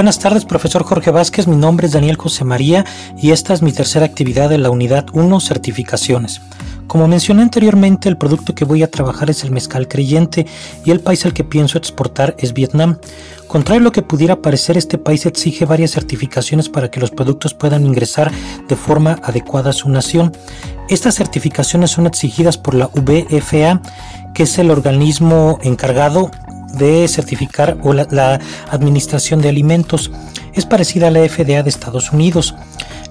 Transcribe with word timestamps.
Buenas 0.00 0.18
tardes, 0.18 0.46
profesor 0.46 0.82
Jorge 0.82 1.10
Vázquez. 1.10 1.46
Mi 1.46 1.56
nombre 1.56 1.86
es 1.86 1.92
Daniel 1.92 2.16
José 2.16 2.42
María 2.42 2.86
y 3.18 3.32
esta 3.32 3.52
es 3.52 3.60
mi 3.60 3.70
tercera 3.70 4.06
actividad 4.06 4.48
de 4.48 4.56
la 4.56 4.70
unidad 4.70 5.04
1, 5.12 5.40
certificaciones. 5.40 6.40
Como 6.86 7.06
mencioné 7.06 7.42
anteriormente, 7.42 8.08
el 8.08 8.16
producto 8.16 8.54
que 8.54 8.64
voy 8.64 8.82
a 8.82 8.90
trabajar 8.90 9.28
es 9.28 9.44
el 9.44 9.50
mezcal 9.50 9.88
creyente 9.88 10.46
y 10.86 10.90
el 10.90 11.00
país 11.00 11.26
al 11.26 11.34
que 11.34 11.44
pienso 11.44 11.76
exportar 11.76 12.34
es 12.38 12.54
Vietnam. 12.54 12.96
Contrario 13.46 13.82
a 13.82 13.84
lo 13.84 13.92
que 13.92 14.00
pudiera 14.00 14.40
parecer, 14.40 14.78
este 14.78 14.96
país 14.96 15.26
exige 15.26 15.66
varias 15.66 15.90
certificaciones 15.90 16.70
para 16.70 16.90
que 16.90 16.98
los 16.98 17.10
productos 17.10 17.52
puedan 17.52 17.84
ingresar 17.84 18.32
de 18.68 18.76
forma 18.76 19.18
adecuada 19.22 19.68
a 19.68 19.74
su 19.74 19.90
nación. 19.90 20.32
Estas 20.88 21.16
certificaciones 21.16 21.90
son 21.90 22.06
exigidas 22.06 22.56
por 22.56 22.74
la 22.74 22.86
VFA, 22.86 23.82
que 24.32 24.44
es 24.44 24.58
el 24.58 24.70
organismo 24.70 25.58
encargado 25.62 26.30
de 26.74 27.06
certificar 27.08 27.76
o 27.82 27.92
la, 27.92 28.40
administración 28.70 29.40
de 29.40 29.48
alimentos. 29.48 30.10
Es 30.54 30.66
parecida 30.66 31.08
a 31.08 31.10
la 31.10 31.28
FDA 31.28 31.62
de 31.62 31.68
Estados 31.70 32.12
Unidos. 32.12 32.54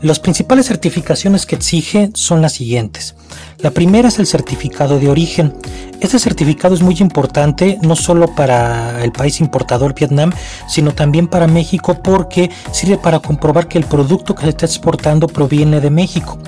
Las 0.02 0.20
principales 0.20 0.68
certificaciones 0.68 1.46
que 1.46 1.56
exige 1.56 2.12
son 2.14 2.42
las 2.42 2.54
siguientes. 2.54 3.16
La 3.58 3.72
primera 3.72 4.08
es 4.08 4.18
el 4.18 4.28
certificado 4.28 4.98
de 4.98 5.10
origen. 5.10 5.54
Este 6.00 6.20
certificado 6.20 6.74
es 6.74 6.82
muy 6.82 6.96
importante 7.00 7.78
no 7.82 7.98
solo 7.98 8.34
para 8.34 9.04
el 9.04 9.12
país 9.12 9.42
importador 9.42 9.94
Vietnam, 9.94 10.32
sino 10.70 10.94
también 10.94 11.28
para 11.28 11.48
México 11.48 12.02
porque 12.02 12.50
sirve 12.72 12.98
para 12.98 13.20
comprobar 13.20 13.68
que 13.68 13.78
el 13.78 13.84
producto 13.84 14.36
que 14.36 14.44
se 14.44 14.50
está 14.50 14.66
exportando 14.66 15.28
proviene 15.28 15.82
de 15.82 15.90
México 15.90 16.40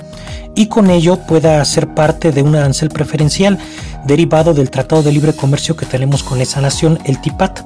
y 0.54 0.66
con 0.66 0.90
ello 0.90 1.18
pueda 1.18 1.62
ser 1.64 1.94
parte 1.94 2.32
de 2.32 2.42
un 2.42 2.54
arancel 2.54 2.88
preferencial 2.88 3.58
derivado 4.06 4.54
del 4.54 4.70
Tratado 4.70 5.02
de 5.02 5.12
Libre 5.12 5.34
Comercio 5.34 5.76
que 5.76 5.86
tenemos 5.86 6.22
con 6.22 6.40
esa 6.40 6.60
nación, 6.60 6.98
el 7.04 7.20
TIPAT. 7.20 7.60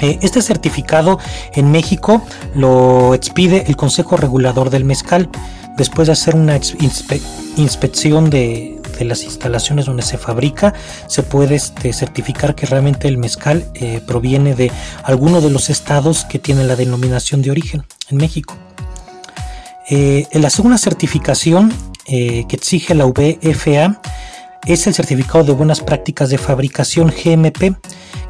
Eh, 0.00 0.18
este 0.22 0.42
certificado 0.42 1.18
en 1.52 1.70
México 1.70 2.22
lo 2.54 3.14
expide 3.14 3.64
el 3.66 3.76
Consejo 3.76 4.16
Regulador 4.16 4.70
del 4.70 4.84
Mezcal 4.84 5.28
después 5.76 6.06
de 6.06 6.12
hacer 6.12 6.36
una 6.36 6.58
inspección 7.56 8.30
de, 8.30 8.80
las 9.00 9.24
instalaciones 9.24 9.86
donde 9.86 10.02
se 10.02 10.18
fabrica, 10.18 10.72
se 11.08 11.24
puede 11.24 11.56
este, 11.56 11.92
certificar 11.92 12.54
que 12.54 12.64
realmente 12.66 13.08
el 13.08 13.18
mezcal 13.18 13.64
eh, 13.74 14.00
proviene 14.06 14.54
de 14.54 14.70
alguno 15.02 15.40
de 15.40 15.50
los 15.50 15.68
estados 15.68 16.24
que 16.24 16.38
tienen 16.38 16.68
la 16.68 16.76
denominación 16.76 17.42
de 17.42 17.50
origen 17.50 17.84
en 18.10 18.18
México. 18.18 18.56
Eh, 19.90 20.28
la 20.32 20.48
segunda 20.48 20.78
certificación 20.78 21.72
que 22.06 22.46
exige 22.50 22.94
la 22.94 23.06
VFA 23.06 23.98
es 24.66 24.86
el 24.86 24.94
certificado 24.94 25.44
de 25.44 25.52
buenas 25.52 25.80
prácticas 25.80 26.30
de 26.30 26.38
fabricación 26.38 27.08
GMP 27.08 27.76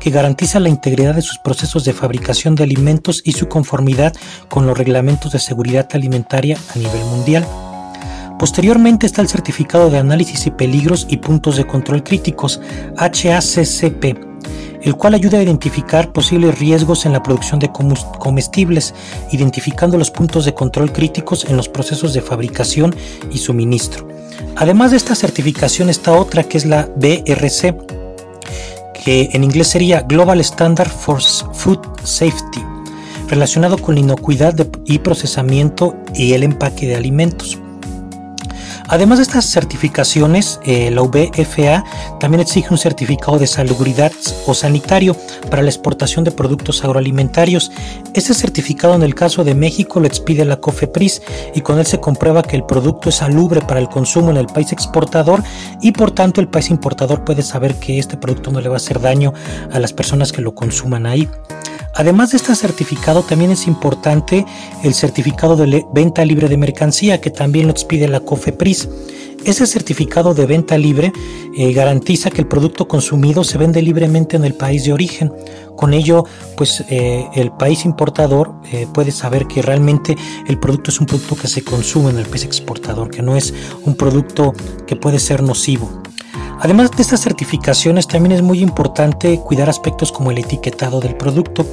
que 0.05 0.11
garantiza 0.11 0.61
la 0.61 0.69
integridad 0.69 1.15
de 1.15 1.23
sus 1.23 1.39
procesos 1.39 1.83
de 1.85 1.95
fabricación 1.95 2.55
de 2.55 2.63
alimentos 2.63 3.23
y 3.25 3.33
su 3.33 3.49
conformidad 3.49 4.13
con 4.51 4.67
los 4.67 4.77
reglamentos 4.77 5.33
de 5.33 5.39
seguridad 5.39 5.89
alimentaria 5.95 6.59
a 6.75 6.79
nivel 6.79 7.03
mundial. 7.07 7.47
Posteriormente 8.39 9.07
está 9.07 9.23
el 9.23 9.29
certificado 9.29 9.89
de 9.89 9.97
análisis 9.97 10.47
y 10.47 10.51
peligros 10.51 11.07
y 11.09 11.17
puntos 11.17 11.57
de 11.57 11.67
control 11.67 12.03
críticos 12.03 12.61
HACCP, 12.99 14.05
el 14.83 14.95
cual 14.95 15.15
ayuda 15.15 15.39
a 15.39 15.43
identificar 15.43 16.13
posibles 16.13 16.59
riesgos 16.59 17.07
en 17.07 17.15
la 17.15 17.23
producción 17.23 17.59
de 17.59 17.71
comestibles, 17.73 18.95
identificando 19.33 19.97
los 19.97 20.11
puntos 20.11 20.45
de 20.45 20.53
control 20.53 20.93
críticos 20.93 21.47
en 21.47 21.57
los 21.57 21.71
procesos 21.71 22.13
de 22.13 22.21
fabricación 22.21 22.95
y 23.31 23.39
suministro. 23.39 24.07
Además 24.57 24.91
de 24.91 24.99
esta 24.99 25.15
certificación 25.15 25.89
está 25.89 26.13
otra 26.13 26.45
que 26.45 26.59
es 26.59 26.67
la 26.67 26.91
BRC, 26.95 27.94
que 29.05 29.29
en 29.33 29.45
inglés 29.45 29.69
sería 29.69 30.01
Global 30.01 30.41
Standard 30.41 30.89
for 30.89 31.21
Food 31.21 31.81
Safety, 32.03 32.63
relacionado 33.29 33.77
con 33.79 33.95
la 33.95 34.01
inocuidad 34.01 34.55
y 34.87 34.99
procesamiento 35.01 35.95
y 36.15 36.33
el 36.33 36.43
empaque 36.43 36.87
de 36.87 36.97
alimentos. 36.97 37.59
Además 38.89 39.19
de 39.19 39.23
estas 39.23 39.47
certificaciones, 39.47 40.61
eh, 40.65 40.91
la 40.91 41.03
VFA 41.03 41.85
también 42.21 42.41
exige 42.41 42.69
un 42.71 42.79
certificado 42.79 43.39
de 43.39 43.47
salubridad 43.47 44.13
o 44.47 44.55
sanitario 44.55 45.17
para 45.51 45.63
la 45.63 45.71
exportación 45.71 46.25
de 46.25 46.31
productos 46.31 46.85
agroalimentarios. 46.85 47.73
Este 48.13 48.35
certificado 48.35 48.95
en 48.95 49.03
el 49.03 49.15
caso 49.15 49.43
de 49.43 49.55
México 49.55 50.01
lo 50.01 50.07
expide 50.07 50.45
la 50.45 50.61
COFEPRIS 50.61 51.23
y 51.55 51.63
con 51.63 51.79
él 51.79 51.87
se 51.87 51.99
comprueba 51.99 52.43
que 52.43 52.57
el 52.57 52.65
producto 52.65 53.09
es 53.09 53.17
salubre 53.17 53.63
para 53.63 53.81
el 53.81 53.89
consumo 53.89 54.31
en 54.31 54.37
el 54.37 54.47
país 54.47 54.73
exportador 54.73 55.43
y 55.81 55.93
por 55.93 56.11
tanto 56.11 56.41
el 56.41 56.49
país 56.49 56.69
importador 56.71 57.25
puede 57.25 57.43
saber 57.43 57.77
que 57.77 57.99
este 57.99 58.17
producto 58.19 58.51
no 58.51 58.61
le 58.61 58.69
va 58.69 58.75
a 58.75 58.77
hacer 58.77 59.01
daño 59.01 59.33
a 59.73 59.79
las 59.79 59.93
personas 59.93 60.31
que 60.31 60.43
lo 60.43 60.55
consuman 60.55 61.07
ahí. 61.07 61.29
Además 61.97 62.33
de 62.33 62.39
este 62.39 62.55
certificado, 62.57 63.23
también 63.23 63.53
es 63.53 63.67
importante 63.67 64.45
el 64.83 64.95
certificado 64.95 65.57
de 65.57 65.87
venta 65.93 66.25
libre 66.25 66.49
de 66.49 66.57
mercancía, 66.57 67.21
que 67.21 67.31
también 67.31 67.67
lo 67.67 67.73
expide 67.73 68.09
la 68.09 68.21
COFEPRIS. 68.21 68.89
Ese 69.45 69.67
certificado 69.67 70.35
de 70.35 70.47
venta 70.47 70.79
libre 70.79 71.13
eh, 71.57 71.73
garantiza 71.73 72.31
que 72.31 72.41
el 72.41 72.49
producto 72.49 72.89
consumido 72.89 73.45
se 73.45 73.59
vende 73.59 73.83
libremente 73.83 74.37
en 74.37 74.45
el 74.45 74.55
país 74.55 74.85
de 74.85 74.93
origen. 74.93 75.33
Con 75.77 75.93
ello, 75.93 76.25
pues 76.57 76.83
eh, 76.89 77.29
el 77.35 77.53
país 77.53 77.85
importador 77.85 78.55
eh, 78.73 78.87
puede 78.93 79.13
saber 79.13 79.47
que 79.47 79.61
realmente 79.61 80.17
el 80.49 80.59
producto 80.59 80.91
es 80.91 80.99
un 80.99 81.07
producto 81.07 81.37
que 81.37 81.47
se 81.47 81.63
consume 81.63 82.11
en 82.11 82.19
el 82.19 82.27
país 82.27 82.45
exportador, 82.45 83.11
que 83.11 83.23
no 83.23 83.37
es 83.37 83.53
un 83.85 83.97
producto 83.97 84.55
que 84.87 84.97
puede 84.97 85.19
ser 85.19 85.43
nocivo. 85.43 86.03
Además 86.65 86.93
de 86.93 87.03
estas 87.03 87.21
certificaciones, 87.21 88.09
también 88.09 88.33
es 88.33 88.41
muy 88.41 88.61
importante 88.61 89.39
cuidar 89.39 89.69
aspectos 89.69 90.11
como 90.11 90.31
el 90.31 90.39
etiquetado 90.39 90.99
del 90.99 91.15
producto. 91.15 91.67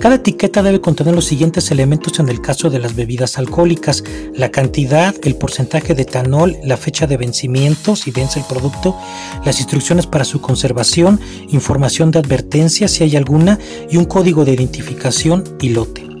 Cada 0.00 0.16
etiqueta 0.16 0.64
debe 0.64 0.80
contener 0.80 1.14
los 1.14 1.26
siguientes 1.26 1.70
elementos 1.70 2.18
en 2.18 2.28
el 2.28 2.40
caso 2.40 2.68
de 2.68 2.80
las 2.80 2.96
bebidas 2.96 3.38
alcohólicas, 3.38 4.02
la 4.34 4.50
cantidad, 4.50 5.14
el 5.22 5.36
porcentaje 5.36 5.94
de 5.94 6.02
etanol, 6.02 6.56
la 6.64 6.76
fecha 6.76 7.06
de 7.06 7.18
vencimiento, 7.18 7.94
si 7.94 8.10
vence 8.10 8.40
el 8.40 8.46
producto, 8.46 8.96
las 9.44 9.60
instrucciones 9.60 10.08
para 10.08 10.24
su 10.24 10.40
conservación, 10.40 11.20
información 11.50 12.10
de 12.10 12.18
advertencia 12.18 12.88
si 12.88 13.04
hay 13.04 13.14
alguna 13.14 13.60
y 13.92 13.96
un 13.96 14.06
código 14.06 14.44
de 14.44 14.54
identificación 14.54 15.44
y 15.60 15.68
lote. 15.68 16.11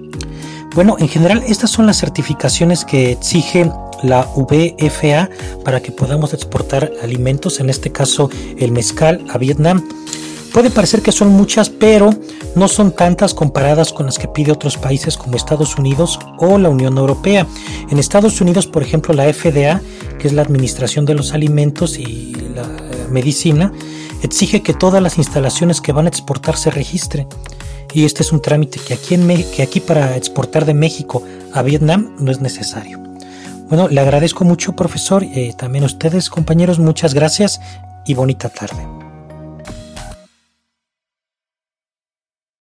Bueno, 0.74 0.96
en 0.98 1.08
general 1.08 1.42
estas 1.46 1.70
son 1.70 1.86
las 1.86 1.98
certificaciones 1.98 2.86
que 2.86 3.12
exigen 3.12 3.72
la 4.02 4.26
VFA 4.34 5.28
para 5.64 5.80
que 5.80 5.92
podamos 5.92 6.32
exportar 6.32 6.90
alimentos, 7.02 7.60
en 7.60 7.68
este 7.68 7.92
caso 7.92 8.30
el 8.58 8.72
mezcal 8.72 9.22
a 9.28 9.36
Vietnam. 9.36 9.86
Puede 10.52 10.70
parecer 10.70 11.02
que 11.02 11.12
son 11.12 11.28
muchas, 11.28 11.68
pero 11.68 12.10
no 12.54 12.68
son 12.68 12.92
tantas 12.92 13.34
comparadas 13.34 13.92
con 13.92 14.06
las 14.06 14.18
que 14.18 14.28
pide 14.28 14.52
otros 14.52 14.78
países 14.78 15.16
como 15.16 15.36
Estados 15.36 15.76
Unidos 15.76 16.18
o 16.38 16.58
la 16.58 16.70
Unión 16.70 16.96
Europea. 16.96 17.46
En 17.90 17.98
Estados 17.98 18.40
Unidos, 18.40 18.66
por 18.66 18.82
ejemplo, 18.82 19.14
la 19.14 19.32
FDA, 19.32 19.80
que 20.18 20.28
es 20.28 20.32
la 20.32 20.42
Administración 20.42 21.04
de 21.04 21.14
los 21.14 21.32
Alimentos 21.32 21.98
y 21.98 22.34
la 22.54 22.66
Medicina, 23.10 23.72
exige 24.22 24.62
que 24.62 24.72
todas 24.72 25.02
las 25.02 25.18
instalaciones 25.18 25.80
que 25.80 25.92
van 25.92 26.06
a 26.06 26.08
exportar 26.08 26.56
se 26.56 26.70
registren. 26.70 27.28
Y 27.94 28.04
este 28.04 28.22
es 28.22 28.32
un 28.32 28.40
trámite 28.40 28.78
que 28.80 28.94
aquí, 28.94 29.14
en 29.14 29.26
que 29.50 29.62
aquí 29.62 29.80
para 29.80 30.16
exportar 30.16 30.64
de 30.64 30.74
México 30.74 31.22
a 31.52 31.62
Vietnam 31.62 32.16
no 32.18 32.30
es 32.30 32.40
necesario. 32.40 32.98
Bueno, 33.68 33.88
le 33.88 34.00
agradezco 34.00 34.44
mucho, 34.44 34.74
profesor, 34.74 35.24
eh, 35.24 35.54
también 35.56 35.84
a 35.84 35.86
ustedes, 35.86 36.28
compañeros, 36.28 36.78
muchas 36.78 37.14
gracias 37.14 37.60
y 38.04 38.14
bonita 38.14 38.48
tarde. 38.48 39.01